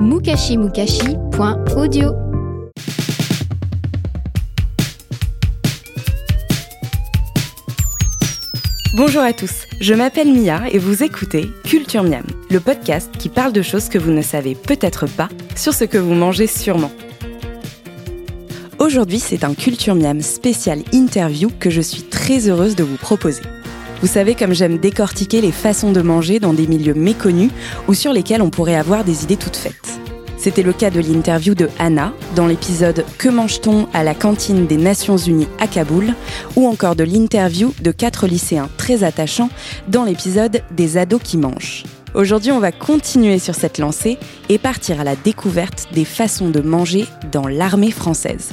[0.00, 2.14] mukashimukashi.audio
[8.96, 13.52] Bonjour à tous, je m'appelle Mia et vous écoutez Culture Miam, le podcast qui parle
[13.52, 16.90] de choses que vous ne savez peut-être pas sur ce que vous mangez sûrement.
[18.78, 23.42] Aujourd'hui, c'est un Culture Miam spécial interview que je suis très heureuse de vous proposer.
[24.00, 27.50] Vous savez comme j'aime décortiquer les façons de manger dans des milieux méconnus
[27.88, 29.98] ou sur lesquels on pourrait avoir des idées toutes faites.
[30.36, 34.76] C'était le cas de l'interview de Anna dans l'épisode Que mange-t-on à la cantine des
[34.76, 36.14] Nations Unies à Kaboul
[36.54, 39.50] ou encore de l'interview de quatre lycéens très attachants
[39.88, 41.82] dans l'épisode des ados qui mangent.
[42.14, 44.16] Aujourd'hui, on va continuer sur cette lancée
[44.48, 48.50] et partir à la découverte des façons de manger dans l'armée française.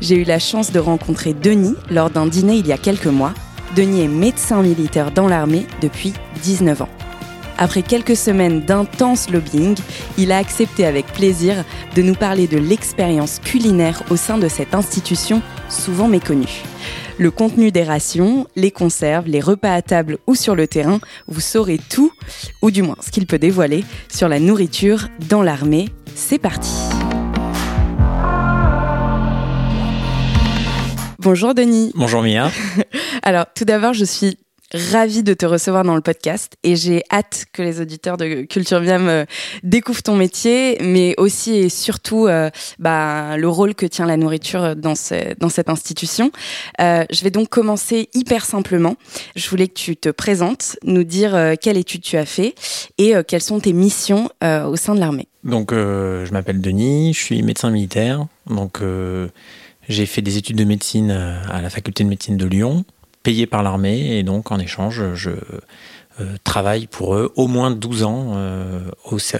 [0.00, 3.32] J'ai eu la chance de rencontrer Denis lors d'un dîner il y a quelques mois.
[3.76, 6.88] Denis est médecin militaire dans l'armée depuis 19 ans.
[7.58, 9.76] Après quelques semaines d'intense lobbying,
[10.16, 11.64] il a accepté avec plaisir
[11.96, 16.62] de nous parler de l'expérience culinaire au sein de cette institution souvent méconnue.
[17.18, 21.40] Le contenu des rations, les conserves, les repas à table ou sur le terrain, vous
[21.40, 22.12] saurez tout,
[22.62, 25.88] ou du moins ce qu'il peut dévoiler, sur la nourriture dans l'armée.
[26.14, 26.70] C'est parti
[31.30, 31.92] Bonjour Denis.
[31.94, 32.50] Bonjour Mia.
[33.22, 34.38] Alors tout d'abord, je suis
[34.72, 38.80] ravie de te recevoir dans le podcast et j'ai hâte que les auditeurs de Culture
[38.80, 39.26] Viam euh,
[39.62, 44.74] découvrent ton métier, mais aussi et surtout euh, bah, le rôle que tient la nourriture
[44.74, 46.30] dans, ce, dans cette institution.
[46.80, 48.96] Euh, je vais donc commencer hyper simplement.
[49.36, 52.54] Je voulais que tu te présentes, nous dire quelle étude tu as fait
[52.96, 55.28] et quelles sont tes missions au sein de l'armée.
[55.44, 58.26] Donc je m'appelle Denis, je suis médecin militaire.
[58.48, 58.80] Donc
[59.88, 62.84] j'ai fait des études de médecine à la faculté de médecine de Lyon
[63.22, 65.30] payé par l'armée et donc en échange, je
[66.20, 68.80] euh, travaille pour eux au moins 12 ans euh,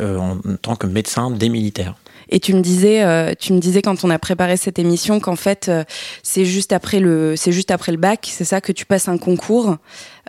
[0.01, 1.95] euh, en tant que médecin des militaires.
[2.31, 5.37] Et tu me disais, euh, tu me disais quand on a préparé cette émission qu'en
[5.37, 5.85] fait euh,
[6.23, 9.19] c'est juste après le, c'est juste après le bac, c'est ça que tu passes un
[9.19, 9.77] concours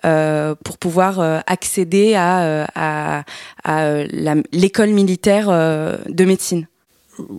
[0.06, 3.24] euh, pour pouvoir accéder à, à,
[3.66, 4.04] à
[4.54, 6.68] l'école militaire de médecine.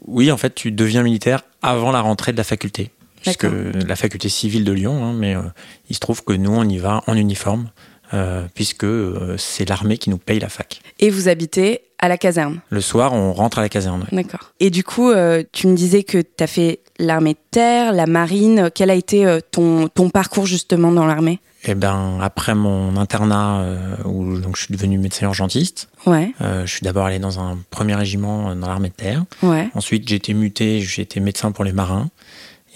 [0.07, 2.91] Oui, en fait, tu deviens militaire avant la rentrée de la faculté
[3.23, 3.47] puisque
[3.87, 5.43] la faculté civile de Lyon, hein, mais euh,
[5.89, 7.71] il se trouve que nous, on y va en uniforme,
[8.15, 10.81] euh, puisque euh, c'est l'armée qui nous paye la fac.
[10.99, 14.07] Et vous habitez à la caserne Le soir, on rentre à la caserne.
[14.11, 14.23] Ouais.
[14.23, 14.53] D'accord.
[14.59, 15.13] Et du coup,
[15.53, 18.71] tu me disais que tu as fait l'armée de terre, la marine.
[18.75, 21.41] Quel a été ton, ton parcours justement dans l'armée?
[21.65, 26.33] Eh ben, après mon internat, euh, où donc, je suis devenu médecin urgentiste, ouais.
[26.41, 29.25] je suis d'abord allé dans un premier régiment dans l'armée de terre.
[29.43, 29.69] Ouais.
[29.75, 32.09] Ensuite, j'ai été muté, j'ai été médecin pour les marins.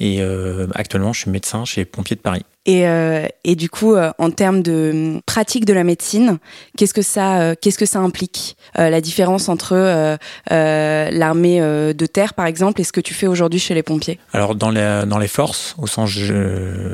[0.01, 2.43] Et euh, actuellement, je suis médecin chez Pompiers de Paris.
[2.67, 6.39] Et, euh, et du coup, euh, en termes de pratique de la médecine,
[6.77, 10.19] qu'est-ce que ça, qu'est-ce que ça implique La différence entre
[10.51, 14.19] l'armée de terre, par exemple, et ce que tu fais aujourd'hui chez les pompiers?
[14.33, 16.11] Alors, dans les, dans les forces, au sens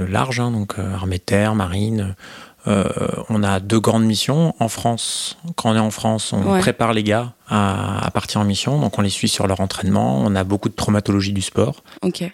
[0.08, 2.14] large, hein, donc armée de terre, marine,
[2.66, 4.54] on a deux grandes missions.
[4.58, 6.60] En France, quand on est en France, on Ouais.
[6.60, 8.78] prépare les gars à, à partir en mission.
[8.80, 10.18] Donc on les suit sur leur entraînement.
[10.24, 11.82] On a beaucoup de traumatologie du sport.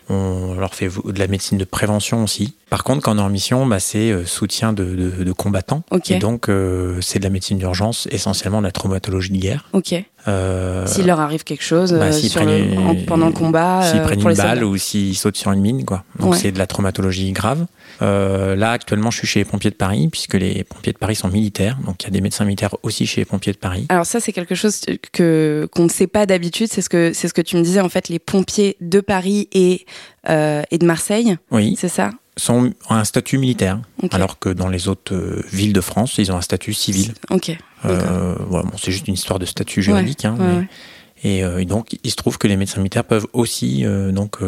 [0.09, 2.54] On leur fait de la médecine de prévention aussi.
[2.71, 5.82] Par contre, quand on est en mission, bah, c'est euh, soutien de, de, de combattants.
[6.10, 9.69] Et donc euh, c'est de la médecine d'urgence, essentiellement de la traumatologie de guerre.
[9.72, 9.94] Ok.
[10.28, 14.03] Euh, S'il leur arrive quelque chose bah, sur prennent le- en- pendant le combat, S'ils
[14.03, 14.66] prennent pour une les balle soldats.
[14.66, 16.03] ou s'ils sautent sur une mine, quoi.
[16.19, 16.38] Donc Ouais.
[16.38, 17.66] c'est de la traumatologie grave.
[18.03, 21.15] Euh, là, actuellement, je suis chez les pompiers de Paris, puisque les pompiers de Paris
[21.15, 21.78] sont militaires.
[21.87, 23.87] Donc il y a des médecins militaires aussi chez les pompiers de Paris.
[23.88, 24.81] Alors ça, c'est quelque chose
[25.12, 26.69] que qu'on ne sait pas d'habitude.
[26.71, 28.09] C'est ce que c'est ce que tu me disais en fait.
[28.09, 29.84] Les pompiers de Paris et
[30.28, 32.10] euh, et de Marseille, Oui, c'est ça?
[32.39, 34.13] Sont ont un statut militaire, Ok.
[34.13, 37.15] alors que dans les autres euh, villes de France, ils ont un statut civil.
[37.30, 37.57] Ok.
[37.83, 38.09] D'accord.
[38.13, 40.25] Euh, voilà, bon, c'est juste une histoire de statut juridique.
[40.27, 41.60] hein, Ouais, mais- ouais.
[41.60, 44.39] Et donc, il se trouve que les médecins militaires peuvent aussi donc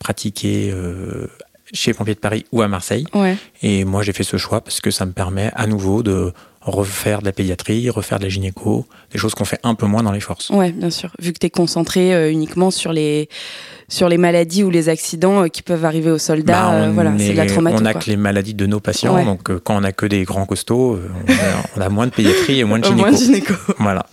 [0.00, 0.74] pratiquer
[1.72, 3.06] chez les pompiers de Paris ou à Marseille.
[3.14, 3.36] Ouais.
[3.62, 6.32] Et moi, j'ai fait ce choix parce que ça me permet à nouveau de
[6.66, 10.02] refaire de la pédiatrie, refaire de la gynéco, des choses qu'on fait un peu moins
[10.02, 10.50] dans les forces.
[10.50, 11.10] Ouais, bien sûr.
[11.20, 13.28] Vu que tu es concentré euh, uniquement sur les
[13.88, 17.12] sur les maladies ou les accidents euh, qui peuvent arriver aux soldats, Bah, euh, voilà,
[17.18, 17.76] c'est de la traumato.
[17.80, 18.00] on a quoi.
[18.02, 19.24] que les maladies de nos patients, Ouais.
[19.24, 21.36] donc quand on a que des grands costauds, on, a,
[21.76, 23.02] on a moins de pédiatrie et moins de gynéco.
[23.08, 23.54] moins de gynéco.
[23.78, 24.06] Voilà.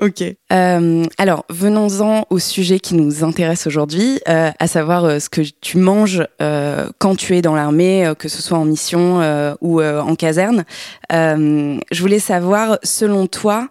[0.00, 0.22] Ok.
[0.52, 5.42] Euh, alors, venons-en au sujet qui nous intéresse aujourd'hui, euh, à savoir euh, ce que
[5.60, 9.54] tu manges euh, quand tu es dans l'armée, euh, que ce soit en mission euh,
[9.60, 10.64] ou en caserne.
[11.10, 13.68] Je voulais savoir, selon toi,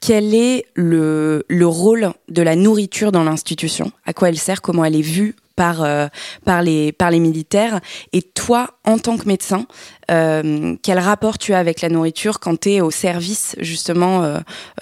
[0.00, 3.90] quel est le, le rôle de la nourriture dans l'institution?
[4.04, 4.60] À quoi elle sert?
[4.60, 6.08] Comment elle est vue par, euh,
[6.44, 7.80] par, les, par les militaires
[8.12, 9.66] Et toi, en tant que médecin,
[10.10, 14.22] euh, quel rapport tu as avec la nourriture quand tu es au service justement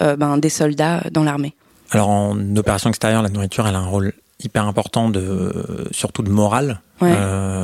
[0.01, 1.55] euh, ben, des soldats dans l'armée?
[1.91, 6.29] Alors en opération extérieure, la nourriture, elle a un rôle hyper important de surtout de
[6.29, 6.81] morale.
[7.01, 7.15] Ouais.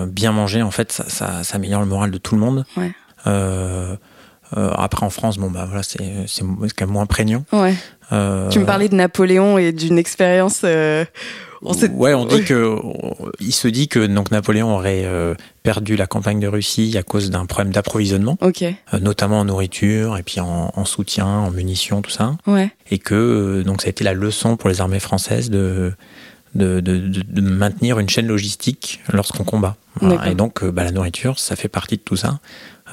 [0.07, 2.65] Bien manger, en fait, ça, ça, ça améliore le moral de tout le monde.
[2.77, 2.91] Ouais.
[4.57, 7.43] Euh, après en France, bon bah voilà, c'est c'est quand même moins prégnant.
[7.53, 7.75] Ouais.
[8.11, 10.61] Euh, Tu me parlais de Napoléon et d'une expérience.
[10.63, 11.05] euh,
[11.61, 12.77] on sait- ouais, on dit que
[13.39, 17.29] il se dit que donc Napoléon aurait euh, perdu la campagne de Russie à cause
[17.29, 18.63] d'un problème d'approvisionnement, Ok.
[18.63, 22.71] euh, notamment en nourriture et puis en, en soutien, en munitions, tout ça, Ouais.
[22.89, 25.93] et que donc ça a été la leçon pour les armées françaises de
[26.55, 29.75] de, de, maintenir une chaîne logistique lorsqu'on combat.
[30.01, 30.31] Voilà.
[30.31, 32.39] Et donc bah, la nourriture, ça fait partie de tout ça.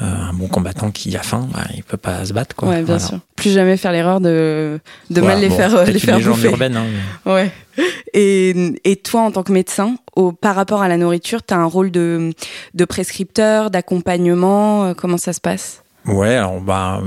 [0.02, 2.68] Euh, un bon combattant qui a faim, bah, il peut pas se battre quoi.
[2.68, 3.00] ouais, bien Voilà.
[3.00, 3.18] sûr.
[3.34, 4.78] Plus jamais faire l'erreur de,
[5.08, 6.48] de Voilà, mal les bon, faire, euh, les une faire bouffer.
[6.48, 6.84] urbaine, hein,
[7.24, 7.50] mais- Ouais.
[8.12, 11.56] Et, et toi, en tant que médecin, au, par rapport à la nourriture, tu as
[11.56, 12.32] un rôle de,
[12.74, 14.84] de prescripteur, d'accompagnement.
[14.84, 15.82] euh, Comment ça se passe?
[16.06, 17.02] Ouais, alors bah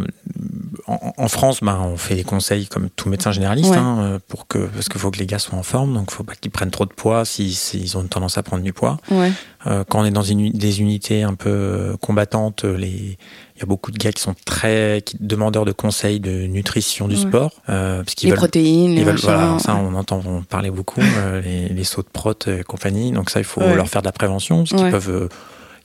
[0.87, 3.77] en, en France, bah, on fait des conseils comme tout médecin généraliste, Ouais.
[3.77, 6.23] hein, euh, pour que parce qu'il faut que les gars soient en forme, donc faut
[6.23, 8.97] pas qu'ils prennent trop de poids s'ils s'ils ont une tendance à prendre du poids.
[9.11, 9.31] Ouais.
[9.67, 13.17] Euh, quand on est dans une, des unités un peu euh, combattantes, euh, les
[13.55, 17.07] il y a beaucoup de gars qui sont très qui, demandeurs de conseils de nutrition
[17.07, 17.21] du Ouais.
[17.21, 21.01] sport, euh, parce qu'ils Les veulent protéines, les veulent, voilà, ça, on entend parler beaucoup,
[21.17, 23.11] euh, les, les sauts de prot et compagnie.
[23.11, 23.75] Donc ça, il faut Ouais.
[23.75, 24.91] leur faire de la prévention, parce qu'ils Ouais.
[24.91, 25.29] peuvent, euh,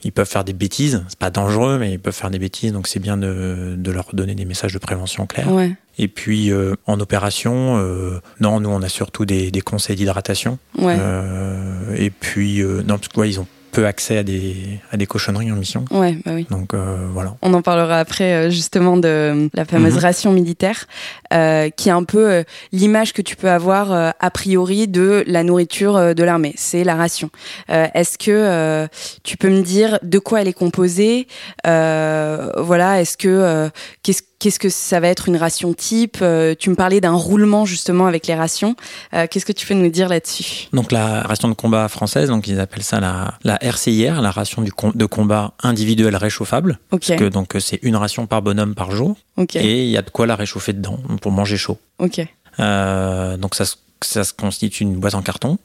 [0.05, 1.03] ils peuvent faire des bêtises.
[1.09, 2.73] C'est pas dangereux, mais ils peuvent faire des bêtises.
[2.73, 5.51] Donc c'est bien de, de leur donner des messages de prévention clairs.
[5.51, 5.75] Ouais.
[5.99, 10.59] Et puis euh, en opération, euh, non, nous on a surtout des, des conseils d'hydratation.
[10.79, 10.97] Ouais.
[10.99, 14.97] Euh, et puis euh, non, parce que ouais, ils ont peu accès à des à
[14.97, 15.85] des cochonneries en mission.
[15.91, 16.47] ouais, bah oui.
[16.51, 17.35] Donc euh, voilà.
[17.43, 20.01] On en parlera après euh, justement de la fameuse Mhm.
[20.01, 20.87] ration militaire,
[21.33, 22.43] euh, qui est un peu euh,
[22.73, 26.55] l'image que tu peux avoir euh, a priori de la nourriture euh, de l'armée.
[26.57, 27.31] C'est la ration.
[27.71, 28.87] Euh, Est-ce que euh,
[29.25, 31.27] tu peux me dire de quoi elle est composée?
[31.67, 33.01] Euh, Voilà.
[33.01, 33.69] Est-ce que euh,
[34.03, 37.65] qu'est-ce Qu'est-ce que ça va être une ration type Euh, Tu me parlais d'un roulement
[37.65, 38.77] justement avec les rations.
[39.15, 40.69] Euh, Qu'est-ce que tu peux nous dire là-dessus?
[40.75, 44.61] Donc la ration de combat française, donc ils appellent ça la, la RCIR, la ration
[44.61, 46.79] du com- de combat individuelle réchauffable.
[46.93, 49.17] Ok, Parce que donc c'est une ration par bonhomme par jour
[49.55, 51.79] et il y a de quoi la réchauffer dedans pour manger chaud.
[51.99, 52.21] ok,
[52.61, 53.65] Euh, donc ça,
[54.03, 55.57] ça se constitue une boîte en carton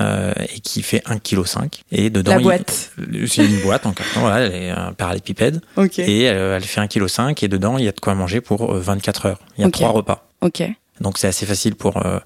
[0.00, 1.20] euh, et qui fait 1,5
[1.68, 1.70] kg.
[1.90, 2.92] Et dedans, La boîte.
[3.26, 5.60] c'est une boîte en carton, voilà, elle est un parallépipède
[5.98, 8.72] et euh, elle fait 1,5 kg et dedans il y a de quoi manger pour
[8.74, 9.40] euh, 24 heures.
[9.58, 9.74] Il y a Ok.
[9.74, 10.28] trois repas.
[10.40, 10.62] ok,
[11.00, 12.18] Donc c'est assez facile pour euh,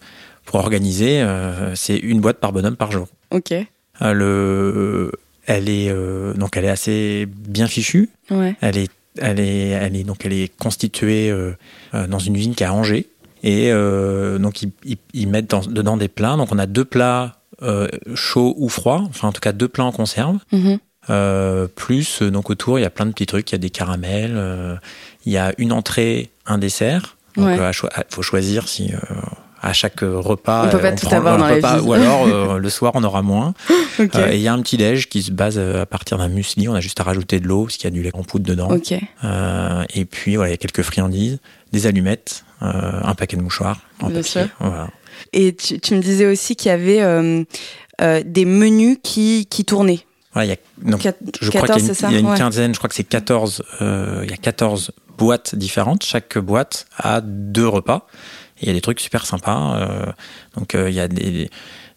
[0.45, 1.21] pour organiser.
[1.21, 3.09] euh, c'est une boîte par bonhomme par jour.
[3.33, 3.53] ok,
[4.03, 5.13] Euh, le,
[5.47, 8.11] elle est euh, donc elle est assez bien fichue.
[8.31, 11.53] ouais, Elle est, elle est, elle est donc elle est constituée euh,
[11.95, 13.07] euh, dans une usine qui est à Angers.
[13.43, 16.37] Et euh, donc ils, ils, ils mettent dans- dedans des plats.
[16.37, 19.85] Donc on a deux plats euh, chauds ou froids, enfin en tout cas deux plats
[19.85, 20.37] en conserve.
[20.53, 20.79] Mhm.
[21.09, 23.51] Euh, plus euh, donc autour il y a plein de petits trucs.
[23.51, 24.79] Il y a des caramels.
[25.25, 27.17] il y a une entrée, un dessert.
[27.37, 27.59] Donc Ouais.
[27.59, 28.93] à cho- à- faut choisir si
[29.63, 31.93] à chaque repas On peut pas tout prend- avoir on dans peut la pas- ou
[31.93, 33.55] alors euh, le soir on aura moins.
[33.99, 36.69] Euh, et il y a un petit déj qui se base à partir d'un muesli.
[36.69, 38.45] On a juste à rajouter de l'eau parce qu'il y a du lait en poudre
[38.45, 38.69] dedans.
[39.25, 41.39] Euh, et puis voilà, il y a quelques friandises,
[41.73, 44.43] des allumettes, un paquet de mouchoirs en Bien papier.
[44.43, 44.49] sûr.
[44.61, 44.89] Voilà.
[45.33, 47.45] Et tu, tu me disais aussi qu'il y avait euh,
[48.01, 50.01] euh, des menus qui, qui tournaient.
[50.33, 52.07] Voilà, il y a, donc, Quat- je crois 14, qu'il y a c'est ça?
[52.09, 52.37] une, il y a une Ouais.
[52.37, 56.05] quinzaine, je crois que c'est 14, euh, il y a 14 boîtes différentes.
[56.05, 58.07] Chaque boîte a deux repas.
[58.59, 60.15] Et il y a des trucs super sympas.
[60.57, 61.51] donc il y a des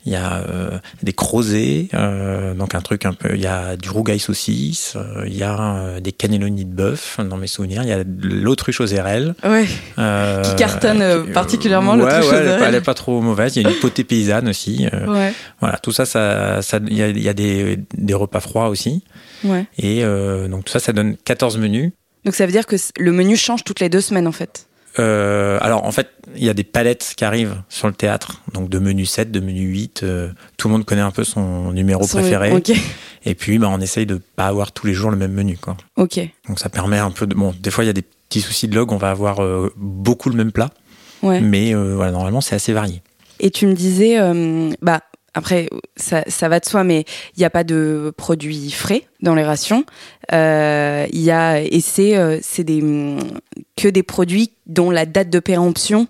[0.10, 3.36] il y a euh, des crozets, euh, donc un truc un peu.
[3.36, 7.38] Il y a du rougail saucisse, euh, il y a des cannelloni de bœuf dans
[7.38, 7.84] mes souvenirs.
[7.84, 9.36] Il y a de l'autruche aux érelles.
[9.46, 9.66] Ouais.
[9.68, 12.68] Qui cartonne, qui- particulièrement, ouais, l'autruche ouais, aux elle est pas- érelles.
[12.70, 13.56] Elle est pas trop mauvaise.
[13.56, 14.88] Il y a une potée paysanne aussi.
[15.08, 15.32] Ouais.
[15.60, 19.04] voilà, tout ça, ça, il y a, il y a des, des repas froids aussi.
[19.44, 19.68] Ouais.
[19.78, 20.02] Et
[20.50, 21.92] donc tout ça, ça donne 14 menus.
[22.26, 24.66] Donc ça veut dire que le menu change toutes les deux semaines en fait.
[25.00, 28.70] Euh, alors en fait, il y a des palettes qui arrivent sur le théâtre, donc
[28.70, 30.02] de menu 7, de menu 8.
[30.04, 32.54] euh, tout le monde connaît un peu son numéro Son- préféré.
[33.26, 35.58] Et puis, bah, on essaye de pas avoir tous les jours le même menu.
[35.58, 35.76] Quoi.
[35.98, 36.20] Ok.
[36.48, 37.34] Donc ça permet un peu de...
[37.36, 39.74] Bon, des fois, il y a des petits soucis de log, on va avoir euh,
[39.78, 40.70] beaucoup le même plat.
[41.24, 41.42] Ouais.
[41.42, 43.02] Mais voilà, normalement, c'est assez varié.
[43.42, 44.18] Et tu me disais,
[44.82, 45.02] bah
[45.34, 47.06] après ça, ça va de soi, mais
[47.36, 49.86] il n'y a pas de produits frais dans les rations.
[50.34, 52.84] Euh, Il y a et c'est euh, c'est des
[53.76, 56.08] que des produits dont la date de péremption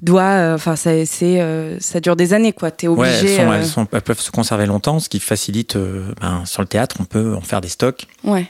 [0.00, 2.70] doit, enfin ça, c'est, ça dure des années quoi.
[2.70, 3.38] T'es obligé.
[3.38, 5.76] Ouais, elles, sont, elles, peuvent se conserver longtemps, ce qui facilite.
[6.20, 8.06] Ben, sur le théâtre, on peut en faire des stocks.
[8.24, 8.46] Ouais.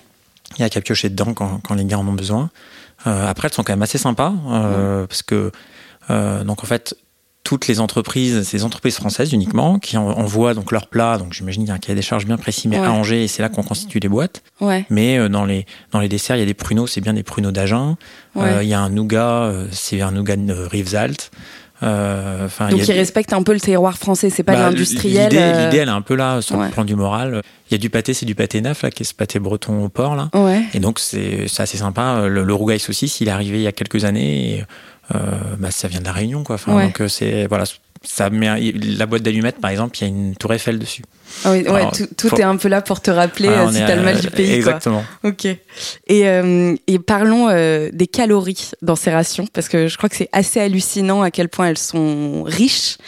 [0.56, 2.50] Il y a qu'à piocher dedans quand, quand, les gars en ont besoin.
[3.04, 4.32] après, elles sont quand même assez sympas
[5.08, 5.52] parce que
[6.08, 6.96] donc en fait
[7.44, 11.18] toutes les entreprises, ces entreprises françaises uniquement, qui envoient donc leurs plats.
[11.18, 13.48] Donc j'imagine qu'il y a des charges bien précis, mais à Angers, et c'est là
[13.48, 14.42] qu'on constitue les boîtes.
[14.60, 14.86] Ouais.
[14.90, 17.22] Mais euh, dans les dans les desserts, il y a des pruneaux, c'est bien des
[17.24, 17.96] pruneaux d'Agen.
[18.36, 21.30] Euh, il y a un nougat, euh, c'est un nougat de Rivesaltes.
[21.82, 25.32] Euh, Donc ils respectent un peu le terroir français, c'est pas bah, l'industriel.
[25.32, 27.42] L'idée, elle est un peu là sur le plan du moral.
[27.68, 29.84] Il y a du pâté, c'est du pâté neuf là, qui est ce pâté breton
[29.84, 30.30] au porc là.
[30.74, 32.28] Et donc c'est assez sympa.
[32.28, 34.58] Le, le rougail saucisse, il est arrivé il y a quelques années.
[34.58, 34.64] Et, euh,
[35.10, 36.56] bah, ça vient de la Réunion, quoi.
[36.56, 37.64] Enfin, Donc euh, c'est voilà,
[38.02, 41.02] ça met la boîte d'allumettes, par exemple, il y a une tour Eiffel dessus.
[41.44, 44.02] Ah oui, ouais, tout, est un peu là pour te rappeler ah, si t'as le
[44.02, 44.52] mal du pays.
[44.52, 45.04] Exactement.
[45.24, 45.44] Ok.
[45.44, 45.58] Et,
[46.10, 50.60] euh, et parlons des calories dans ces rations, parce que je crois que c'est assez
[50.60, 52.98] hallucinant à quel point elles sont riches.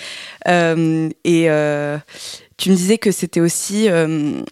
[0.46, 1.48] et
[2.56, 3.88] tu me disais que c'était aussi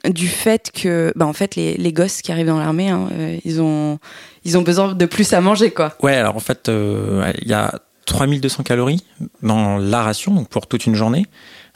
[0.04, 3.08] du fait que, bah, en fait, les, les gosses qui arrivent dans l'armée, hein,
[3.44, 3.98] ils ont
[4.44, 5.94] ils ont besoin de plus à manger, quoi.
[6.02, 7.72] Ouais, alors en fait, euh, il y a
[8.06, 9.04] 3200 calories
[9.42, 11.26] dans la ration, donc pour toute une journée.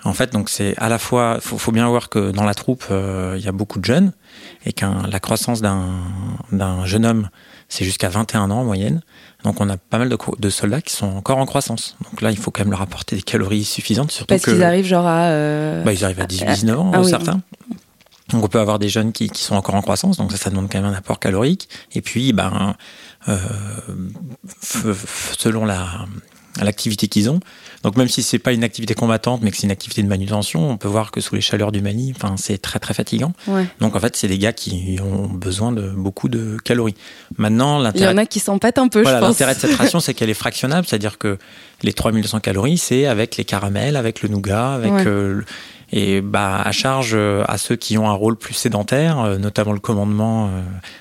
[0.04, 2.84] En fait, donc c'est à la fois, faut, faut bien voir que dans la troupe,
[2.90, 4.12] euh, il y a beaucoup de jeunes
[4.64, 7.28] et que la croissance d'un jeune homme,
[7.68, 9.00] c'est jusqu'à 21 ans en moyenne.
[9.42, 11.96] Donc on a pas mal de, de, soldats qui sont encore en croissance.
[12.04, 14.12] Donc là, il faut quand même leur apporter des calories suffisantes.
[14.12, 15.28] Surtout Parce qu'ils arrivent genre à...
[15.30, 17.40] Euh, bah, ils arrivent à 18-19 ans, ah certains.
[18.30, 20.50] Donc on peut avoir des jeunes qui, qui, sont encore en croissance, donc ça, ça
[20.50, 21.68] demande quand même un apport calorique.
[21.92, 22.74] Et puis, ben,
[23.28, 23.38] euh,
[25.38, 26.06] selon la
[26.64, 27.40] l'activité qu'ils ont.
[27.82, 30.70] Donc même si c'est pas une activité combattante, mais que c'est une activité de manutention,
[30.70, 33.32] on peut voir que sous les chaleurs du Mali, enfin c'est très très fatigant.
[33.80, 36.94] Donc en fait c'est des gars qui ont besoin de beaucoup de calories.
[37.36, 38.06] Maintenant l'intérêt.
[38.06, 39.02] Il y en a qui s'empêtent un peu.
[39.02, 39.30] Voilà, je pense.
[39.30, 41.38] L'intérêt de cette ration c'est qu'elle est fractionnable, c'est-à-dire que
[41.82, 45.42] les 3200 calories c'est avec les caramels, avec le nougat, avec euh,
[45.92, 49.72] et bah, à charge euh, à ceux qui ont un rôle plus sédentaire, euh, notamment
[49.72, 50.60] le commandement euh,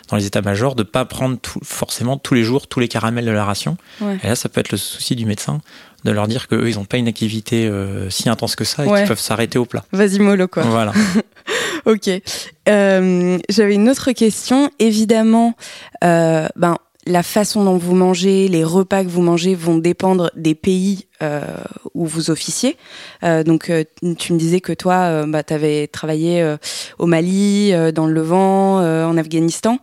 [0.10, 3.32] dans les états-majors, de pas prendre tout, forcément tous les jours tous les caramels de
[3.32, 3.77] la ration.
[4.24, 5.62] Et là, ça peut être le souci du médecin
[6.04, 7.68] de leur dire qu'eux, ils n'ont pas une activité
[8.10, 9.84] si intense que ça et qu'ils peuvent s'arrêter au plat.
[9.92, 10.62] Vas-y, mollo, quoi.
[10.63, 10.94] Voilà.
[11.86, 12.10] ok.
[12.70, 14.70] Euh, J'avais une autre question.
[14.80, 15.56] Évidemment,
[16.04, 16.77] euh, ben,
[17.08, 21.14] la façon dont vous mangez, les repas que vous mangez vont dépendre des pays euh,
[21.93, 22.77] où vous officiez.
[23.24, 23.84] Euh, donc, euh,
[24.17, 26.55] tu me disais que toi, bah, tu avais travaillé
[27.00, 29.79] au Mali, dans le Levant, en Afghanistan.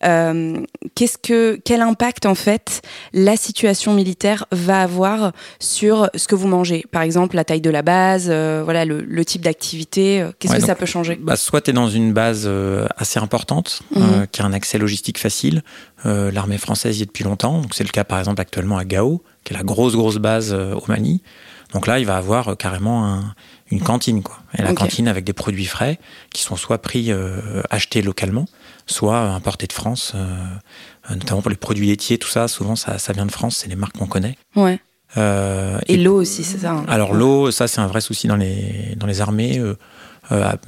[0.00, 2.82] qu'est-ce que, quel impact en fait
[3.12, 6.84] la situation militaire va avoir sur ce que vous mangez?
[6.90, 10.26] Par exemple, la taille de la base, voilà, le, type d'activité.
[10.38, 11.18] Qu'est-ce que ça peut changer?
[11.20, 12.50] bah, Soit tu es dans une base
[12.96, 14.26] assez importante, mhm.
[14.30, 15.62] qui a un accès logistique facile.
[16.04, 17.60] L'armée française y est depuis longtemps.
[17.60, 20.52] Donc, c'est le cas par exemple actuellement à Gao qui est la grosse, grosse base
[20.52, 21.22] euh, au Mali.
[21.72, 23.22] Donc là, il va avoir euh, carrément
[23.70, 24.38] une cantine, quoi.
[24.58, 25.98] Et la cantine avec des produits frais
[26.32, 28.46] qui sont soit pris, euh, achetés localement,
[28.86, 30.14] soit importés de France,
[31.10, 32.48] notamment pour les produits laitiers, tout ça.
[32.48, 34.36] Souvent, ça, vient de France, c'est les marques qu'on connaît.
[34.56, 34.80] Ouais.
[35.16, 36.72] et, l'eau aussi, c'est ça.
[36.72, 36.86] Hein.
[36.88, 39.62] Alors l'eau, ça c'est un vrai souci dans les dans les armées.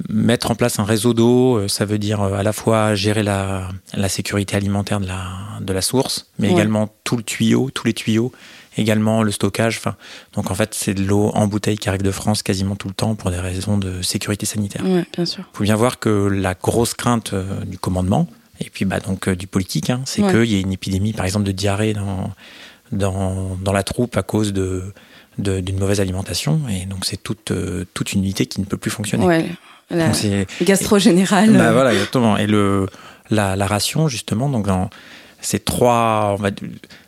[0.09, 4.09] mettre en place un réseau d'eau, ça veut dire à la fois gérer la, la
[4.09, 5.23] sécurité alimentaire de la,
[5.59, 8.31] de la source, mais également tout le tuyau, tous les tuyaux
[8.77, 9.77] également le stockage.
[9.77, 9.95] Enfin,
[10.33, 12.93] donc en fait, c'est de l'eau en bouteille qui arrive de France quasiment tout le
[12.93, 14.83] temps pour des raisons de sécurité sanitaire.
[14.85, 15.43] Ouais, bien sûr.
[15.53, 18.27] faut bien voir que la grosse crainte euh, du commandement
[18.59, 21.25] et puis bah donc euh, du politique, hein, c'est qu'il y ait une épidémie, par
[21.25, 22.31] exemple, de diarrhée dans
[22.91, 24.93] dans, dans la troupe à cause de
[25.37, 28.91] d'une mauvaise alimentation et donc c'est toute euh, toute une unité qui ne peut plus
[28.91, 29.25] fonctionner.
[29.25, 29.45] Ouais.
[29.89, 30.11] La
[30.61, 31.51] gastro générale.
[31.51, 32.37] Bah voilà, exactement.
[32.37, 32.87] Et le
[33.29, 34.89] la, la ration justement donc dans
[35.41, 36.51] ces trois, on va,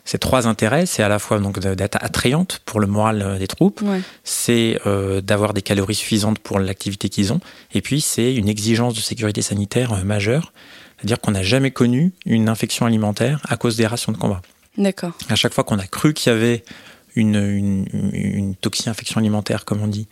[0.04, 3.46] ces trois intérêts, c'est à la fois donc d'être attrayante pour le moral euh, des
[3.46, 3.82] troupes,
[4.24, 7.40] c'est euh, d'avoir des calories suffisantes pour l'activité qu'ils ont,
[7.72, 10.52] et puis c'est une exigence de sécurité sanitaire euh, majeure,
[10.98, 14.42] c'est-à-dire qu'on n'a jamais connu une infection alimentaire à cause des rations de combat.
[14.76, 15.12] D'accord.
[15.28, 16.64] À chaque fois qu'on a cru qu'il y avait
[17.14, 20.08] une, une, une toxi-infection alimentaire, comme on dit,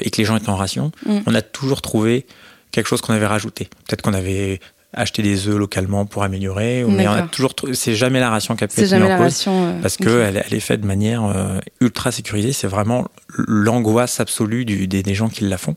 [0.00, 1.20] et que les gens étaient en ration, mm.
[1.26, 2.26] on a toujours trouvé
[2.74, 3.68] quelque chose qu'on avait rajouté.
[3.86, 4.60] Peut-être qu'on avait
[4.94, 6.84] acheter des œufs localement pour améliorer.
[6.88, 9.66] Mais on a toujours, c'est jamais la ration qui a pu être jamais la ration,
[9.66, 12.52] euh, parce qu'elle elle est faite de manière euh, ultra sécurisée.
[12.52, 15.76] C'est vraiment l'angoisse absolue du, des, gens qui la font.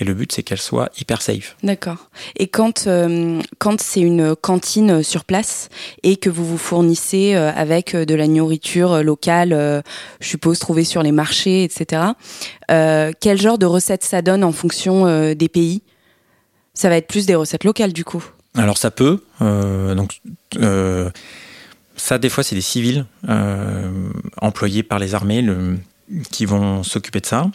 [0.00, 1.56] Et le but, c'est qu'elle soit hyper safe.
[1.64, 2.08] D'accord.
[2.36, 5.70] Et quand, euh, quand c'est une cantine sur place
[6.04, 9.82] et que vous vous fournissez avec de la nourriture locale,
[10.20, 12.02] je suppose trouvée sur les marchés, etc.,
[12.68, 15.82] quel genre de recettes ça donne en fonction des pays?
[16.74, 18.24] Ça va être plus des recettes locales, du coup
[18.58, 19.22] alors ça peut.
[19.42, 20.20] Euh, donc,
[20.56, 21.10] euh,
[21.96, 23.06] Ça, des fois, c'est des civils
[24.40, 25.78] employés par les armées le,
[26.30, 27.50] qui vont s'occuper de ça.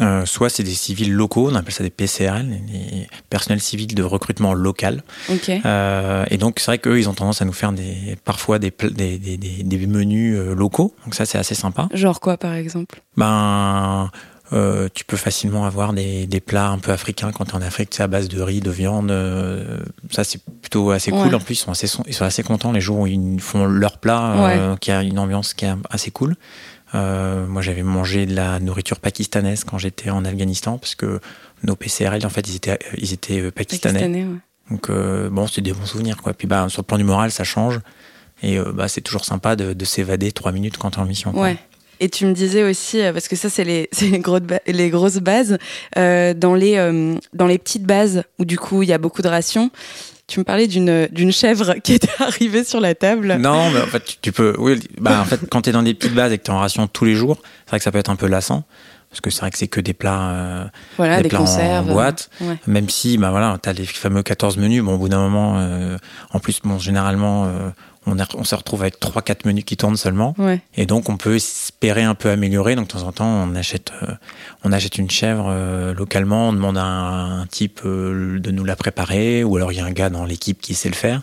[0.00, 4.02] Euh, soit c'est des civils locaux, on appelle ça des PCRL, des personnels civils de
[4.02, 5.04] recrutement local.
[5.48, 8.72] Euh, et donc c'est vrai qu'eux, ils ont tendance à nous faire des, parfois des,
[8.90, 10.94] des, des, des menus euh, locaux.
[11.04, 11.88] Donc ça, c'est assez sympa.
[11.92, 13.02] Genre quoi, par exemple?
[13.16, 14.10] Ben,
[14.52, 17.62] euh, tu peux facilement avoir des, des, plats un peu africains quand tu es en
[17.62, 19.10] Afrique, c'est à base de riz, de viande.
[19.10, 19.78] Euh,
[20.10, 21.34] ça, c'est plutôt assez cool.
[21.34, 23.98] En plus, ils sont, assez, ils sont assez contents les jours où ils font leur
[23.98, 26.36] plat, qui a une ambiance qui est assez cool.
[26.94, 31.20] Euh, moi, j'avais mangé de la nourriture pakistanaise quand j'étais en Afghanistan, parce que
[31.62, 34.26] nos PCRL, en fait, ils étaient, ils étaient euh, pakistanais.
[34.70, 36.32] Donc, euh, bon, c'est des bons souvenirs, quoi.
[36.32, 37.80] Puis, bah, sur le plan du moral, ça change.
[38.42, 41.36] Et bah, c'est toujours sympa de, de s'évader trois minutes quand t'es en mission.
[41.36, 41.58] Ouais.
[42.00, 45.58] Et tu me disais aussi, parce que ça, c'est les, les, gros, les grosses bases,
[45.96, 46.76] euh, dans, les,
[47.34, 49.70] dans les petites bases où du coup il y a beaucoup de rations,
[50.28, 53.36] tu me parlais d'une chèvre qui était arrivée sur la table.
[53.40, 54.54] Non, mais en fait, tu, peux.
[54.58, 56.54] Oui, bah, en fait, quand tu es dans des petites bases et que tu es
[56.54, 58.64] en ration tous les jours, c'est vrai que ça peut être un peu lassant.
[59.10, 60.64] Parce que c'est vrai que c'est que des plats, euh,
[60.98, 62.28] voilà, des, plats conserves, en boîte.
[62.66, 64.82] Même si, bah voilà, tu as les fameux 14 menus.
[64.82, 65.96] Bon, au bout d'un moment, euh,
[66.30, 67.50] en plus, bon, généralement,
[68.34, 70.34] on, se retrouve avec 3-4 menus qui tournent seulement.
[70.76, 72.74] Et donc, on peut espérer un peu améliorer.
[72.74, 74.12] Donc, de temps en temps, on achète, euh,
[74.64, 78.76] on achète une chèvre euh, localement, on demande à un, type euh, de nous la
[78.76, 81.22] préparer, ou alors il y a un gars dans l'équipe qui sait le faire.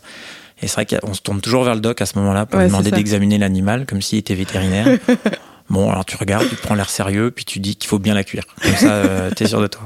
[0.62, 2.68] Et c'est vrai qu'on se tourne toujours vers le doc à ce moment-là pour lui
[2.68, 4.88] demander d'examiner l'animal comme s'il était vétérinaire.
[5.70, 8.24] bon, alors tu regardes, tu prends l'air sérieux, puis tu dis qu'il faut bien la
[8.24, 8.46] cuire.
[8.62, 9.04] Comme ça,
[9.36, 9.86] t'es sûr de toi.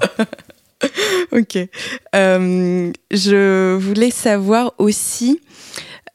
[1.32, 1.58] ok.
[2.14, 5.40] je voulais savoir aussi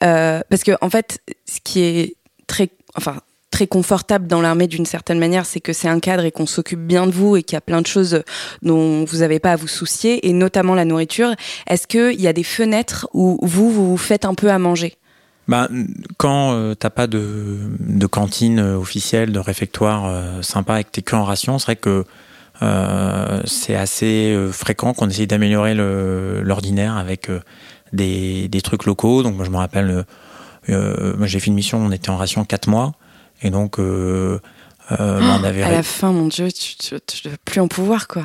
[0.05, 3.17] euh, parce que en fait, ce qui est très, enfin,
[3.51, 6.81] très confortable dans l'armée d'une certaine manière, c'est que c'est un cadre et qu'on s'occupe
[6.81, 8.23] bien de vous et qu'il y a plein de choses
[8.63, 11.35] dont vous n'avez pas à vous soucier, et notamment la nourriture.
[11.67, 14.97] Est-ce qu'il y a des fenêtres où vous, vous faites un peu à manger?
[15.47, 15.69] Bah,
[16.17, 21.15] quand euh, t'as pas de, cantine euh, officielle, de réfectoire sympa et que t'es que
[21.15, 22.05] en ration, c'est vrai que
[23.45, 27.29] c'est assez fréquent qu'on essaye d'améliorer l'ordinaire avec
[27.95, 29.23] des, des trucs locaux.
[29.23, 30.03] Donc moi je me rappelle, euh,
[30.71, 32.93] euh, j'ai fait une mission, on était en ration 4 mois,
[33.43, 34.39] et donc euh,
[34.93, 35.63] euh on avait...
[35.63, 38.25] À la fin, mon Dieu, tu ne veux plus en pouvoir, quoi.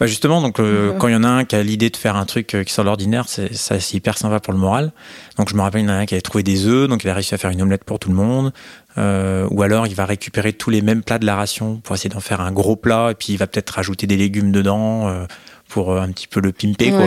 [0.00, 2.24] Bah justement, donc quand il y en a un qui a l'idée de faire un
[2.24, 4.90] truc qui sort de l'ordinaire, c'est hyper sympa pour le moral.
[5.38, 7.04] Donc je me rappelle il y en a un qui avait trouvé des œufs, donc
[7.04, 8.52] il a réussi à faire une omelette pour tout le monde.
[8.96, 12.10] Euh, ou alors il va récupérer tous les mêmes plats de la ration pour essayer
[12.10, 15.08] d'en faire un gros plat et puis il va peut-être rajouter des légumes dedans.
[15.08, 15.26] Euh,
[15.68, 17.06] pour euh, un petit peu le pimper quoi.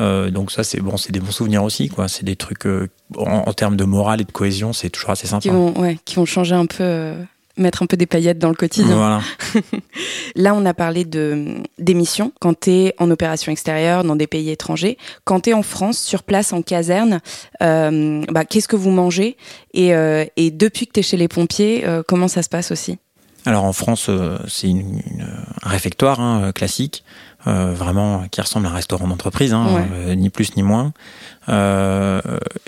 [0.00, 2.08] Euh, donc ça c'est bon, c'est des bons souvenirs aussi quoi.
[2.08, 5.42] C'est des trucs euh, en, termes de morale et de cohésion, c'est toujours assez sympa.
[5.42, 7.14] Qui vont, ouais, qui vont changer un peu
[7.58, 8.96] mettre un peu des paillettes dans le quotidien.
[8.96, 9.20] Voilà.
[10.36, 14.50] Là, on a parlé de d'émissions quand tu es en opération extérieure dans des pays
[14.50, 14.96] étrangers.
[15.24, 17.20] Quand tu es en France, sur place, en caserne,
[17.60, 19.36] bah, qu'est-ce que vous mangez
[19.74, 19.92] et,
[20.36, 22.98] et, depuis que tu es chez les pompiers, comment ça se passe aussi?
[23.44, 24.08] Alors en France,
[24.48, 27.04] c'est un réfectoire hein, classique.
[27.48, 30.92] Euh, vraiment qui ressemble à un restaurant d'entreprise, hein, euh, ni plus ni moins.
[31.48, 32.20] Euh,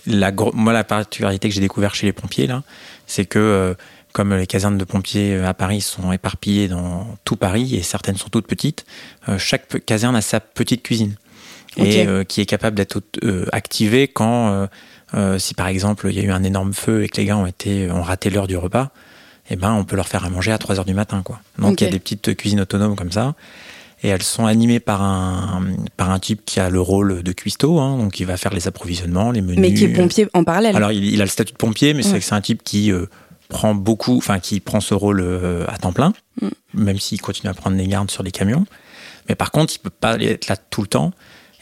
[0.04, 2.64] la, moi, la particularité que j'ai découvert chez les pompiers là,
[3.06, 3.76] c'est que
[4.12, 8.30] comme les casernes de pompiers à Paris sont éparpillées dans tout Paris et certaines sont
[8.30, 8.84] toutes petites,
[9.38, 11.14] chaque caserne a sa petite cuisine.
[11.76, 13.00] Et qui est capable d'être
[13.52, 14.68] activée quand,
[15.38, 17.46] si par exemple il y a eu un énorme feu et que les gars ont
[17.46, 18.90] été ont raté l'heure du repas,
[19.50, 21.40] eh ben on peut leur faire à manger à 3 heures du matin quoi.
[21.58, 23.34] Donc il y a des petites cuisines autonomes comme ça
[24.04, 25.64] et elles sont animées par un
[25.96, 28.68] par un type qui a le rôle de cuistot, hein, donc il va faire les
[28.68, 29.58] approvisionnements, les menus.
[29.58, 30.76] Mais qui est pompier en parallèle.
[30.76, 33.06] Alors il, a le statut de pompier, mais c'est un type qui euh,
[33.48, 36.12] prend beaucoup, enfin qui prend ce rôle euh, à temps plein,
[36.42, 36.48] mm.
[36.74, 38.66] même s'il continue à prendre des gardes sur les camions.
[39.28, 41.12] Mais par contre, il peut pas être là tout le temps.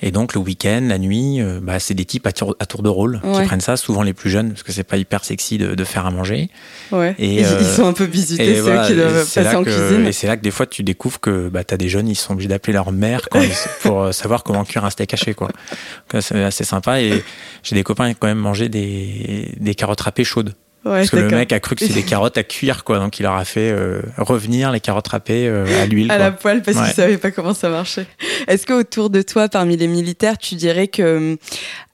[0.02, 2.82] Et donc le week-end, la nuit, euh, bah, c'est des types à tour, à tour
[2.82, 5.58] de rôle qui prennent ça, souvent les plus jeunes, parce que c'est pas hyper sexy
[5.58, 6.50] de, de, faire à manger.
[6.90, 7.14] Ouais.
[7.18, 10.06] Et, ils euh, sont un peu visités, ceux qui doivent passer en cuisine.
[10.06, 12.16] Et c'est là que des fois tu découvres que bah, tu as des jeunes, ils
[12.16, 13.40] sont obligés d'appeler leur mère quand
[13.82, 15.34] pour euh, savoir comment cuire un steak haché.
[15.34, 15.50] Quoi.
[16.20, 17.00] C'est assez sympa.
[17.00, 17.22] Et
[17.62, 20.54] j'ai des copains qui ont quand même mangé des, des carottes râpées chaudes.
[20.84, 22.98] Parce que le mec a cru que c'était des carottes à cuire, quoi.
[22.98, 26.10] Donc il leur a fait euh, revenir les carottes râpées euh, à l'huile.
[26.10, 28.06] À la poêle, parce qu'il savait pas comment ça marchait.
[28.48, 31.38] Est-ce qu'autour de toi, parmi les militaires, tu dirais que,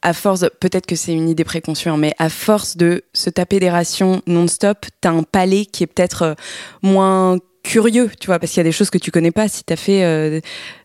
[0.03, 3.61] à force, peut-être que c'est une idée préconçue, hein, mais à force de se taper
[3.61, 6.35] des rations non-stop, t'as un palais qui est peut-être euh,
[6.83, 9.47] moins curieux, tu vois, parce qu'il y a des choses que tu connais pas.
[9.47, 10.41] Si tu as fait euh,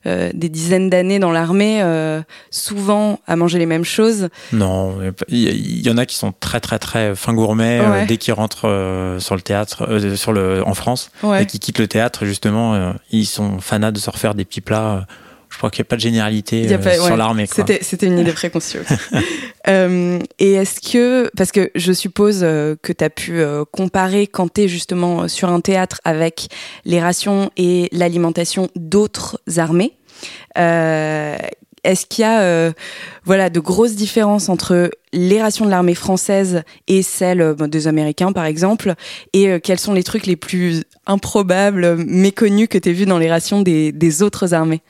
[0.06, 4.28] euh, des dizaines d'années dans l'armée, euh, souvent à manger les mêmes choses.
[4.52, 4.98] Non,
[5.30, 9.36] il y, en a qui sont très très très fin gourmet dès qu'ils rentrent sur
[9.36, 13.92] le théâtre, sur le en France, et qui quittent le théâtre justement, ils sont fanats
[13.92, 15.08] de se refaire des petits plats
[15.54, 17.46] Je crois qu'il n'y a pas de généralité sur l'armée.
[17.46, 18.80] C'était, c'était une idée préconçue.
[19.68, 24.68] et est-ce que, parce que je suppose que tu as pu comparer quand tu es
[24.68, 26.48] justement sur un théâtre avec
[26.86, 29.94] les rations et l'alimentation d'autres armées,
[31.84, 32.72] est-ce qu'il y a euh,
[33.26, 38.32] voilà de grosses différences entre les rations de l'armée française et celles euh, des Américains
[38.32, 38.94] par exemple
[39.34, 43.18] et euh, quels sont les trucs les plus improbables, méconnus que tu as vus dans
[43.18, 44.82] les rations des, autres armées?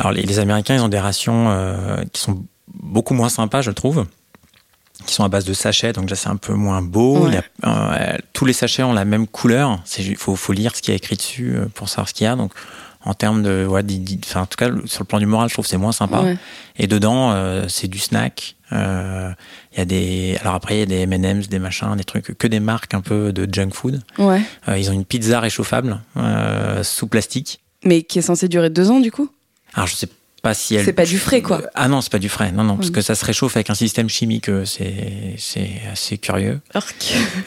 [0.00, 1.54] Alors les, Américains ils ont des rations
[2.12, 2.44] qui sont
[2.82, 4.06] beaucoup moins sympas je trouve
[5.06, 7.26] qui sont à base de sachets, donc là c'est un peu moins beau.
[8.34, 9.82] tous les sachets ont la même couleur.
[9.98, 12.36] Il faut, faut, lire ce qui est écrit dessus pour savoir ce qu'il y a.
[12.36, 12.52] Donc
[13.04, 13.82] en termes de, ouais,
[14.34, 16.22] en tout cas, sur le plan du moral, je trouve que c'est moins sympa.
[16.76, 18.56] Et dedans, euh, c'est du snack.
[18.70, 19.30] Il euh,
[19.76, 22.46] y a des, alors après, il y a des M&M's, des machins, des trucs, que
[22.46, 24.02] des marques un peu de junk food.
[24.18, 24.42] Ouais.
[24.68, 26.00] Euh, ils ont une pizza réchauffable
[26.82, 27.60] sous plastique.
[27.84, 29.30] Mais qui est censée durer deux ans, du coup?
[29.74, 30.08] Alors, je sais
[30.42, 30.84] pas si elle.
[30.84, 31.62] C'est pas du frais, quoi.
[31.74, 32.52] Ah non, c'est pas du frais.
[32.52, 34.48] Non, non, parce que ça se réchauffe avec un système chimique.
[34.48, 36.60] Euh, c'est c'est assez curieux.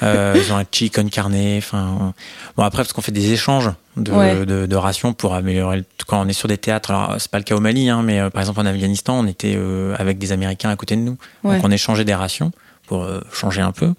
[0.04, 1.58] euh, ils ont un chicken carné.
[1.58, 2.14] Enfin,
[2.56, 5.84] bon après parce qu'on fait des échanges de, de, rations pour améliorer.
[6.08, 8.20] Quand on est sur des théâtres, alors c'est pas le cas au Mali, hein, mais
[8.20, 11.18] euh, par exemple en Afghanistan, on était euh, avec des Américains à côté de nous,
[11.44, 12.52] donc on échangeait des rations
[12.88, 13.94] pour changer un peu.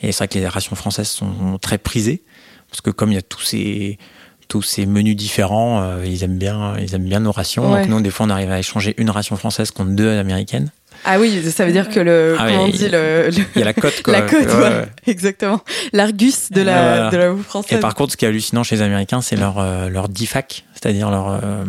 [0.00, 2.22] Et c'est vrai que les rations françaises sont très prisées
[2.68, 3.98] parce que comme il y a tous ces
[4.48, 7.70] tous ces menus différents, euh, ils aiment bien, ils aiment bien nos rations.
[7.70, 10.70] Donc nous, des fois, on arrive à échanger une ration française contre deux américaines.
[11.04, 13.64] Ah oui, ça veut dire que le, ah comment on dit le, il y a
[13.64, 14.12] la cote quoi.
[14.12, 15.60] La cote, exactement.
[15.92, 17.78] L'argus de la, de la française.
[17.78, 20.64] Et par contre, ce qui est hallucinant chez les Américains, c'est leur euh, leur DFAC,
[20.72, 21.64] c'est-à-dire leur euh,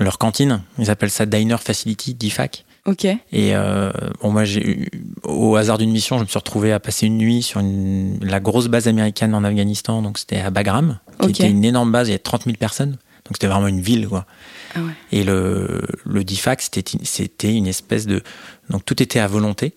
[0.00, 0.60] leur cantine.
[0.78, 2.64] Ils appellent ça Diner Facility DFAC.
[2.86, 3.04] Ok.
[3.04, 4.90] Et euh, bon, moi, j'ai
[5.22, 8.40] au hasard d'une mission, je me suis retrouvé à passer une nuit sur une, la
[8.40, 10.02] grosse base américaine en Afghanistan.
[10.02, 12.08] Donc, c'était à Bagram, qui était une énorme base.
[12.08, 12.90] Il y a 30 000 personnes.
[12.90, 14.26] Donc, c'était vraiment une ville, quoi.
[14.74, 14.92] Ah ouais.
[15.12, 18.22] Et le, le DFAC, c'était, c'était une espèce de.
[18.68, 19.74] Donc, tout était à volonté.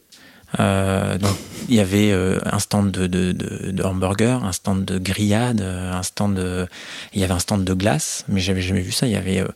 [0.60, 1.36] Euh, donc,
[1.68, 5.62] il y avait euh, un stand de, de, de, de, hamburger, un stand de grillade,
[5.62, 6.68] un stand de,
[7.14, 9.08] il y avait un stand de glace, mais j'avais jamais vu ça.
[9.08, 9.48] Il y avait euh,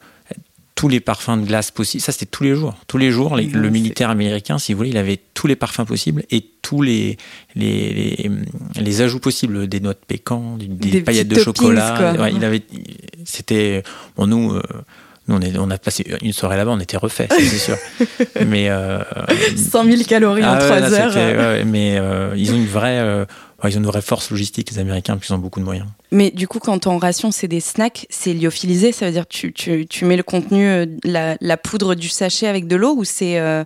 [0.82, 2.02] tous les parfums de glace possibles.
[2.02, 2.74] Ça, c'était tous les jours.
[2.88, 6.24] Tous les jours, le militaire américain, si vous voulez, il avait tous les parfums possibles
[6.32, 7.18] et tous les,
[7.54, 8.32] les,
[8.80, 12.16] les, ajouts possibles, des noix de pécan, des, paillettes de chocolat.
[12.34, 12.64] il avait,
[13.26, 13.84] c'était,
[14.18, 14.64] bon, nous, euh,
[15.28, 17.78] nous, on, est, on a passé une soirée là-bas, on était refait, c'est sûr.
[18.48, 18.72] mais
[19.56, 21.66] 100 000 calories en 3 ah heures.
[21.68, 23.26] mais euh, ils ont une vraie euh,
[23.70, 25.88] ils ont une vraie force logistique, les Américains, puis ils ont beaucoup de moyens.
[26.12, 29.48] Mais du coup, quand en ration, c'est des snacks, c'est lyophilisé, ça veut dire que
[29.48, 33.04] tu, tu, mets le contenu, euh, la, la, poudre du sachet avec de l'eau ou
[33.04, 33.64] c'est euh,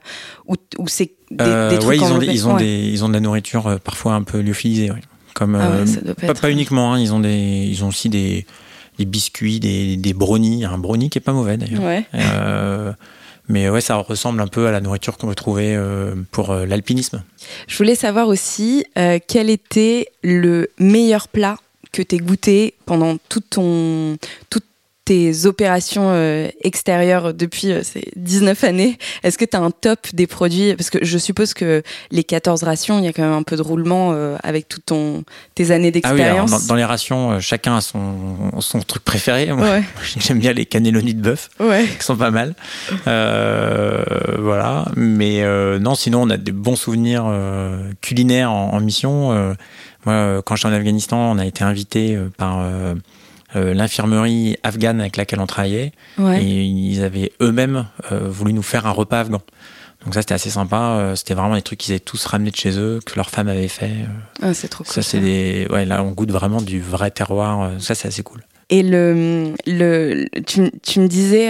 [0.47, 0.55] ou,
[0.88, 3.67] c'est des, euh, trucs ils ont, des, ils, ont des, ils ont de la nourriture
[3.67, 4.91] euh, parfois un peu lyophilisée.
[5.34, 5.84] Comme, ah
[6.25, 8.45] pas, pas, uniquement, hein, ils, ont des, ils ont aussi des,
[8.97, 10.63] des biscuits, des, des brownies.
[10.63, 12.95] Un brownie qui est pas mauvais d'ailleurs.
[13.47, 16.65] Mais ouais, ça ressemble un peu à la nourriture qu'on peut trouver euh, pour euh,
[16.65, 17.23] l'alpinisme.
[17.67, 21.58] Je voulais savoir aussi euh, quel était le meilleur plat
[21.91, 24.17] que tu goûté pendant tout ton,
[25.05, 29.99] tes opérations euh, extérieures depuis euh, ces 19 années, est-ce que tu as un top
[30.13, 30.73] des produits?
[30.75, 33.55] Parce que je suppose que les 14 rations, il y a quand même un peu
[33.55, 34.91] de roulement euh, avec toutes
[35.53, 36.51] tes années d'expérience.
[36.51, 39.53] Ah oui, dans, les rations, chacun a son, son truc préféré.
[39.53, 39.81] Moi,
[40.17, 41.85] J'aime bien les cannellonis de bœuf, ouais.
[41.85, 42.55] qui sont pas mal.
[43.05, 44.85] voilà.
[44.95, 45.43] Mais
[45.79, 47.31] non, sinon, on a des bons souvenirs
[48.01, 49.55] culinaires en, en mission.
[50.05, 52.59] moi, quand j'étais en Afghanistan, on a été invité par
[53.55, 55.91] euh, l'infirmerie afghane avec laquelle on travaillait.
[56.19, 59.41] Et ils avaient eux-mêmes euh, voulu nous faire un repas afghan.
[60.03, 60.77] Donc ça, c'était assez sympa.
[60.77, 63.47] Euh, c'était vraiment des trucs qu'ils avaient tous ramenés de chez eux, que leur femme
[63.47, 63.91] avait fait.
[64.41, 64.93] Ah, c'est trop cool.
[64.93, 65.67] Ça, c'est des...
[65.69, 67.71] Ouais, là, on goûte vraiment du vrai terroir.
[67.79, 68.43] Ça, c'est assez cool.
[68.69, 71.49] Et le, le, tu, tu me disais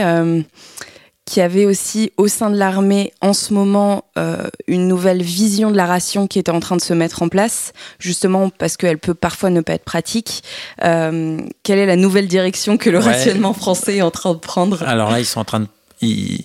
[1.25, 5.71] qu'il y avait aussi au sein de l'armée en ce moment euh, une nouvelle vision
[5.71, 8.99] de la ration qui était en train de se mettre en place, justement parce qu'elle
[8.99, 10.43] peut parfois ne pas être pratique.
[10.83, 14.83] Euh, quelle est la nouvelle direction que le rationnement français est en train de prendre?
[14.83, 15.67] Alors là, ils sont en train de...
[16.01, 16.43] Ils...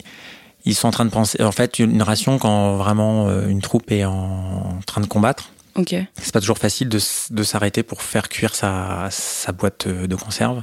[0.64, 3.90] ils sont en train de penser, en fait, une ration quand vraiment euh, une troupe
[3.92, 5.50] est en train de combattre.
[5.76, 5.94] Ok.
[6.20, 6.98] C'est pas toujours facile de,
[7.30, 10.62] de s'arrêter pour faire cuire sa, sa boîte de conserve.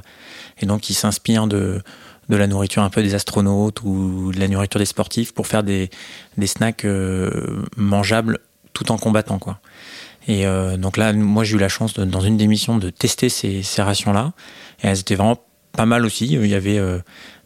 [0.60, 1.82] Et donc, ils s'inspirent de,
[2.28, 5.62] de la nourriture un peu des astronautes ou de la nourriture des sportifs pour faire
[5.62, 5.90] des,
[6.36, 8.38] des snacks euh, mangeables
[8.72, 9.60] tout en combattant quoi.
[10.28, 12.90] Et euh, donc là, moi j'ai eu la chance de, dans une des missions de
[12.90, 14.32] tester ces, ces rations-là
[14.82, 15.40] et elles étaient vraiment
[15.72, 16.26] pas mal aussi.
[16.26, 16.98] Il y avait euh,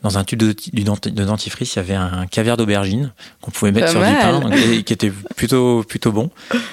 [0.03, 3.91] dans un tube de, de, dentifrice, il y avait un caviar d'aubergine qu'on pouvait mettre
[3.91, 4.53] sur du pain, donc,
[4.85, 6.31] qui était plutôt plutôt bon.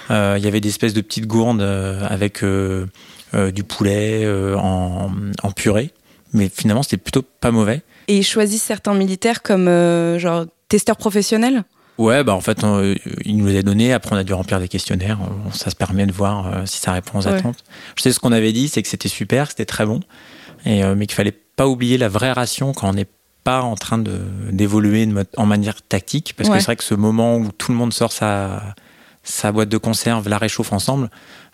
[0.09, 5.11] Euh, il y avait des espèces de petites gourdes avec du poulet en,
[5.43, 5.93] en, purée
[6.33, 7.81] mais finalement c'était plutôt pas mauvais.
[8.07, 9.65] Et ils choisissent certains militaires comme
[10.17, 11.63] genre testeurs professionnels?
[11.97, 12.65] Ouais, bah en fait,
[13.25, 13.91] il nous les a donné.
[13.91, 15.19] Après, on a dû remplir des questionnaires.
[15.51, 17.63] Ça se permet de voir si ça répond aux attentes.
[17.97, 19.99] Je sais ce qu'on avait dit, c'est que c'était super, c'était très bon,
[20.65, 23.07] et mais qu'il fallait pas oublier la vraie ration quand on n'est
[23.43, 24.01] pas en train
[24.51, 27.91] d'évoluer en manière tactique, parce que c'est vrai que ce moment où tout le monde
[27.91, 28.75] sort sa
[29.23, 31.09] sa boîte de conserve, la réchauffe ensemble,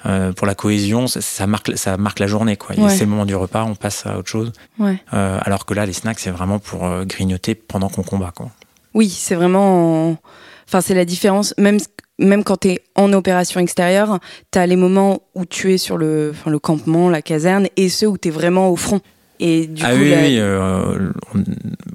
[0.05, 2.57] euh, pour la cohésion, ça, marque, ça marque la journée.
[2.57, 2.75] Quoi.
[2.89, 4.53] c'est le moment du repas, on passe à autre chose.
[4.79, 4.97] Ouais.
[5.13, 8.31] Euh, alors que là, les snacks, c'est vraiment pour euh, grignoter pendant qu'on combat.
[8.35, 8.51] Quoi.
[8.93, 10.17] Oui, c'est vraiment.
[10.67, 11.53] Enfin, c'est la différence.
[11.57, 11.79] Même,
[12.19, 14.19] même quand tu es en opération extérieure,
[14.51, 17.89] tu as les moments où tu es sur le, enfin, le campement, la caserne, et
[17.89, 19.01] ceux où tu es vraiment au front.
[19.39, 21.43] Et du ah coup, oui, la, oui, euh, on-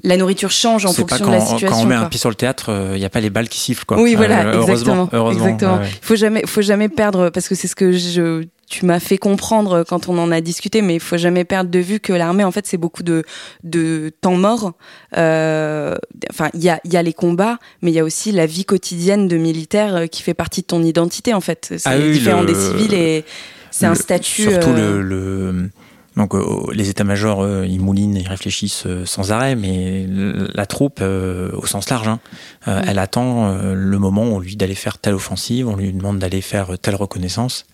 [0.03, 1.67] la nourriture change en fonction quand, de la situation.
[1.69, 2.05] quand on met quoi.
[2.05, 3.85] un pied sur le théâtre, il n'y a pas les balles qui sifflent.
[3.85, 3.99] Quoi.
[4.01, 5.09] Oui, voilà, Euh, heureusement, exactement.
[5.13, 5.77] heureusement, exactement.
[5.79, 5.89] ouais.
[6.01, 9.83] Faut jamais, faut jamais perdre, parce que c'est ce que je, tu m'as fait comprendre
[9.87, 12.51] quand on en a discuté, mais il faut jamais perdre de vue que l'armée, en
[12.51, 13.23] fait, c'est beaucoup de,
[13.63, 14.73] de temps mort.
[15.17, 15.95] Euh,
[16.31, 18.63] Enfin, il y a, y a les combats, mais il y a aussi la vie
[18.63, 21.67] quotidienne de militaire euh, qui fait partie de ton identité, en fait.
[21.77, 23.25] C'est Ah oui, différent le- des civils et
[23.71, 24.43] c'est un statut.
[24.43, 25.69] Surtout euh, le, le-
[26.17, 26.43] donc euh,
[26.73, 31.65] les états-majors, eux, ils moulinent, ils réfléchissent euh, sans arrêt, mais la troupe, euh, au
[31.65, 32.19] sens large, hein,
[32.67, 35.75] euh, elle attend euh, le moment où on lui dit d'aller faire telle offensive, on
[35.75, 37.65] lui demande d'aller faire telle reconnaissance.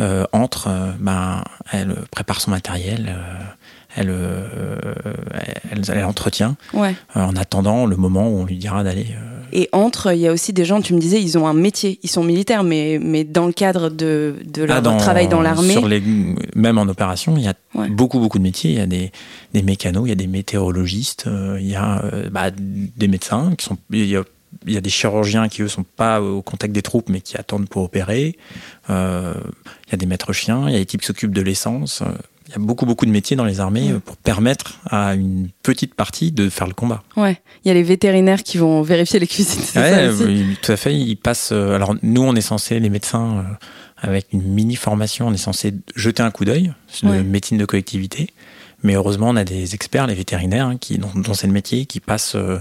[0.00, 3.42] Euh, entre, euh, ben, elle prépare son matériel, euh,
[3.96, 4.46] elle, euh,
[5.70, 6.94] elle, elle entretient, Ouais.
[7.16, 9.06] euh, en attendant le moment où on lui dira d'aller.
[9.12, 11.52] euh, Et entre, il y a aussi des gens, tu me disais, ils ont un
[11.52, 15.28] métier, ils sont militaires, mais, mais dans le cadre de, de leur Ah, dans- travail
[15.28, 15.76] dans l'armée.
[16.56, 17.88] Même en opération, il y a Ouais.
[17.90, 18.70] beaucoup, beaucoup de métiers.
[18.72, 19.12] Il y a des,
[19.52, 23.52] des mécanos, il y a des météorologistes, euh, il y a euh, bah, des médecins,
[23.58, 24.22] qui sont, il, y a,
[24.66, 27.36] il y a des chirurgiens qui, eux, sont pas au contact des troupes, mais qui
[27.36, 28.36] attendent pour opérer.
[28.90, 29.34] Euh,
[29.88, 32.02] il y a des maîtres chiens, il y a des types qui s'occupent de l'essence.
[32.52, 35.14] Euh, Il y a beaucoup, beaucoup de métiers dans les armées euh, pour permettre à
[35.14, 37.02] une petite partie de faire le combat.
[37.16, 39.62] Ouais, il y a les vétérinaires qui vont vérifier les cuisines.
[39.76, 40.94] Ouais, oui, tout à fait.
[40.94, 41.50] Ils passent.
[41.52, 43.42] euh, alors nous, on est censé, les médecins, euh,
[43.98, 47.18] avec une mini formation, on est censé jeter un coup d'œil sur Ouais.
[47.18, 48.28] de médecine de collectivité.
[48.82, 51.86] Mais heureusement, on a des experts, les vétérinaires, hein, qui dont, dont c'est le métier,
[51.86, 52.58] qui passent euh,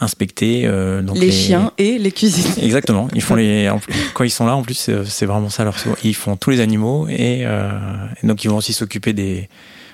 [0.00, 2.52] inspecter euh, donc les, chiens et les cuisines.
[2.62, 3.08] Exactement.
[3.14, 3.70] Ils font les
[4.14, 6.60] quand ils sont là en plus c'est c'est vraiment ça leur ils font tous les
[6.60, 7.70] animaux et, euh,
[8.22, 9.48] et donc ils vont aussi s'occuper des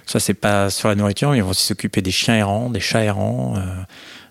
[0.07, 2.81] ça c'est pas sur la nourriture mais ils vont aussi s'occuper des chiens errants, des
[2.81, 3.63] chats errants euh,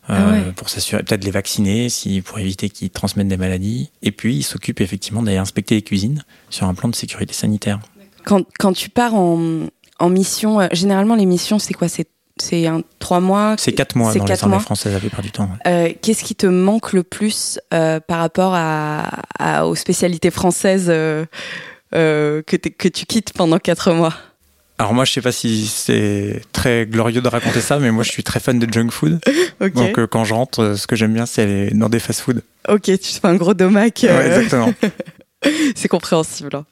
[0.07, 4.11] Ah euh, pour s'assurer peut-être les vacciner si pour éviter qu'ils transmettent des maladies et
[4.11, 7.79] puis ils s'occupent effectivement d'aller inspecter les cuisines sur un plan de sécurité sanitaire.
[8.23, 9.67] Quand, quand tu pars en,
[9.99, 11.87] en mission, euh, généralement les missions, c'est quoi?
[11.87, 13.55] C'est c'est un trois mois?
[13.57, 14.63] C'est quatre mois C'est dans quatre les armées mois.
[14.63, 15.43] françaises la plupart du temps.
[15.65, 15.71] ouais.
[15.71, 20.87] Euh, Qu'est-ce qui te manque le plus euh, par rapport à, à- aux spécialités françaises
[20.89, 21.23] euh,
[21.93, 24.13] que, que tu quittes pendant quatre mois?
[24.77, 28.11] Alors moi je sais pas si c'est très glorieux de raconter ça mais moi je
[28.11, 29.19] suis très fan de junk food.
[29.61, 29.73] Ok.
[29.73, 32.41] Donc quand je rentre ce que j'aime bien c'est aller dans des fast-food.
[32.67, 34.01] Ok, tu fais un gros domac.
[34.03, 34.73] Ouais, exactement.
[35.75, 36.49] c'est compréhensible.
[36.55, 36.65] hein.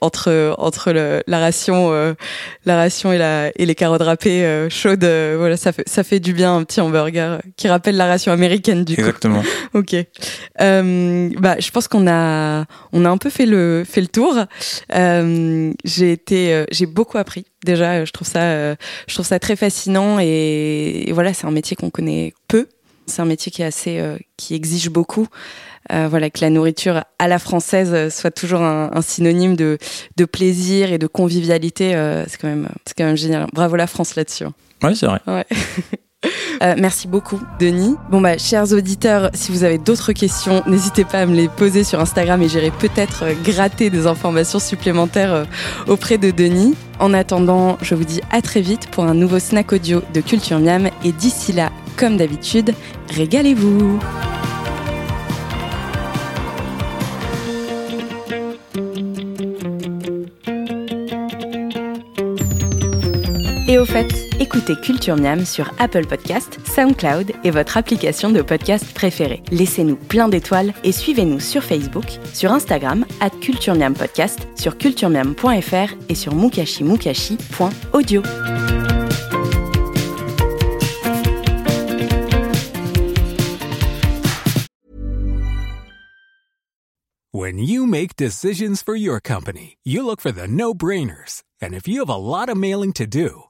[0.00, 2.14] Entre entre le- la ration, euh,
[2.64, 6.02] la ration et la et les carottes râpées euh, chaudes, euh, voilà, ça fait ça
[6.04, 9.00] fait du bien un petit hamburger qui rappelle la ration américaine du coup.
[9.02, 9.42] Exactement.
[9.74, 9.94] Ok.
[10.60, 14.34] Euh, bah, je pense qu'on a, on a un peu fait le, fait le tour.
[14.94, 17.44] Euh, j'ai été, euh, j'ai beaucoup appris.
[17.64, 18.74] Déjà, euh, je trouve ça, euh,
[19.06, 22.66] je trouve ça très fascinant et, et voilà, c'est un métier qu'on connaît peu.
[23.06, 25.26] C'est un métier qui est assez, euh, qui exige beaucoup.
[25.92, 29.76] Euh, voilà, que la nourriture à la française euh, soit toujours un, un synonyme de,
[30.16, 31.94] de plaisir et de convivialité.
[31.96, 33.46] euh, c'est quand même, c'est quand même génial.
[33.52, 34.44] Bravo la France là-dessus.
[34.44, 34.52] hein.
[34.82, 35.20] Ouais, c'est vrai.
[36.62, 37.96] Euh, merci beaucoup, Denis.
[38.10, 41.82] Bon, bah, chers auditeurs, si vous avez d'autres questions, n'hésitez pas à me les poser
[41.82, 45.44] sur Instagram et j'irai peut-être euh, gratter des informations supplémentaires euh,
[45.88, 46.74] auprès de Denis.
[46.98, 50.58] En attendant, je vous dis à très vite pour un nouveau snack audio de Culture
[50.60, 52.74] Miam et d'ici là, comme d'habitude,
[53.16, 53.98] régalez-vous!
[63.80, 69.42] Au fait, écoutez Culture Miam sur Apple Podcast, SoundCloud et votre application de podcast préférée.
[69.50, 75.94] Laissez-nous plein d'étoiles et suivez-nous sur Facebook, sur Instagram, at Culture Miam Podcast, sur culturemiam.fr
[76.10, 78.22] et sur mukashimukashi.audio.
[87.32, 91.42] When you make decisions for your company, you look for the no brainers.
[91.62, 93.49] And if you have a lot of mailing to do,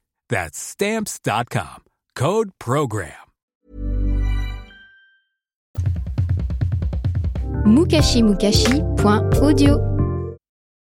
[0.31, 1.83] That's Stamps.com.
[2.15, 3.11] Code PROGRAM.
[7.65, 10.00] mukashimukashi.audio